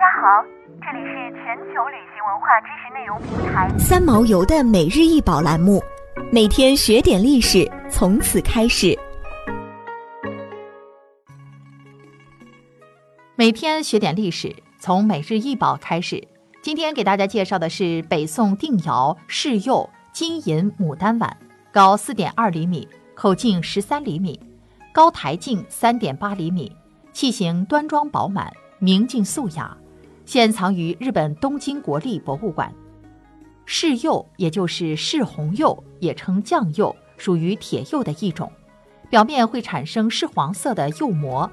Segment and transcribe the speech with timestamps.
[0.00, 0.42] 家好，
[0.80, 5.78] 这里是全球旅行文化知识内容平台三毛游的每日一宝栏目，
[6.32, 8.98] 每天学点历史，从此开始。
[13.36, 16.26] 每天学点历史，从每日一宝开始。
[16.62, 21.36] 今天给大家介绍的是北宋定窑试釉金银牡丹碗，
[21.70, 24.40] 高四点二厘米，口径十三厘米，
[24.94, 26.74] 高台径三点八厘米，
[27.12, 29.76] 器型端庄饱满，明净素雅。
[30.30, 32.72] 现藏于日本东京国立博物馆。
[33.66, 38.48] 柿釉也就是柿红釉，也称酱釉，属于铁釉的一种，
[39.08, 41.50] 表面会产生柿黄色的釉膜。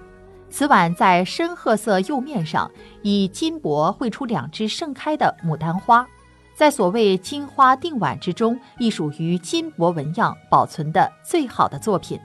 [0.52, 2.70] 此碗在深褐色釉面上
[3.02, 6.08] 以金箔绘出两只盛开的牡丹花，
[6.54, 12.20] 在所谓金花定碗之中，亦属于金箔纹样保存的最好的作品。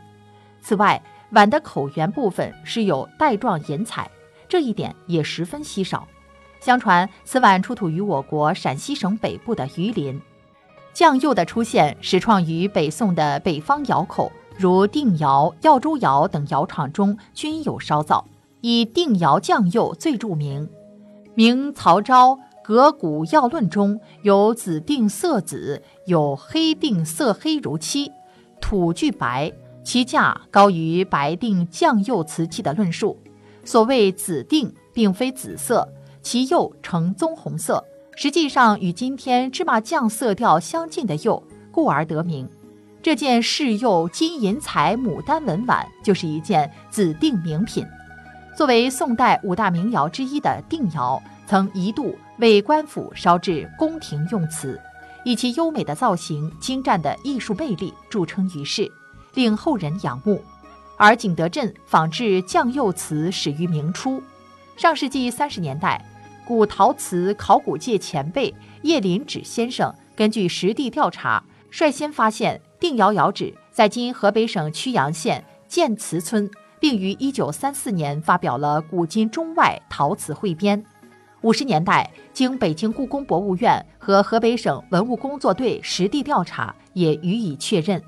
[0.61, 4.11] 此外，碗的口圆部分是有带状银彩，
[4.47, 6.07] 这一点也十分稀少。
[6.63, 10.21] 相传此碗出土于我国陕西省北部的榆林。
[10.95, 18.25] 酱釉的出现始创于北宋的北方窑口，如定窑、耀州窑等窑厂中均有烧造，
[18.61, 20.69] 以定窑酱釉最著名。
[21.35, 28.13] 明曹昭《革古要论》中有“紫定色紫，有黑定色黑如漆，
[28.61, 29.51] 土具白，
[29.83, 33.19] 其价高于白定酱釉瓷器”的论述。
[33.65, 35.89] 所谓紫定，并非紫色。
[36.23, 37.85] 其釉呈棕红色，
[38.17, 42.49] 实际上与今天芝麻酱色调相近的釉，故而得名。
[43.03, 47.85] 这件试釉金银彩牡丹纹碗就是一件紫定名品。
[48.57, 54.81] 作为宋代五大名窑之一的定窑，曾一度为官府烧制宫廷用瓷，
[55.25, 58.89] 以其优美的造型、精湛的艺术魅力著称于世，
[59.35, 60.41] 令后人仰慕。
[60.97, 64.23] 而景德镇仿制酱釉瓷始于明初，
[64.77, 66.01] 上世纪三十年代。
[66.45, 68.53] 古陶瓷考古界前辈
[68.83, 76.51] 叶林指先生根据实地调查，率先发现定窑窑址在今河北省曲阳县建瓷村，
[76.81, 80.83] 并于1934年发表了《古今中外陶瓷汇编》。
[81.43, 88.03] 五十年代，经北京故宫博物院和河北省文物工作队实地调查，也予以确认。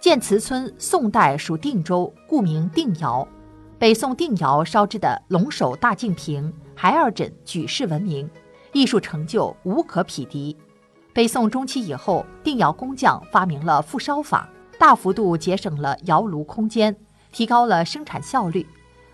[0.00, 3.26] 建瓷村宋代属定州，故名定窑。
[3.80, 6.52] 北宋定窑烧制的龙首大净瓶。
[6.76, 8.28] 孩儿枕举世闻名，
[8.74, 10.54] 艺术成就无可匹敌。
[11.14, 14.46] 北宋中期以后，定窑工匠发明了复烧法，
[14.78, 16.94] 大幅度节省了窑炉空间，
[17.32, 18.66] 提高了生产效率，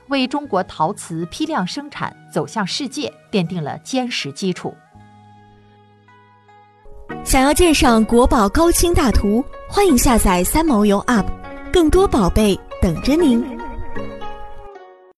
[0.08, 4.74] 为中国陶瓷批量生产走向世界奠定了坚实基础。
[7.22, 11.26] 想要鉴赏国宝高清大图，欢迎下载三毛游 App，
[11.72, 13.55] 更多宝贝等着您。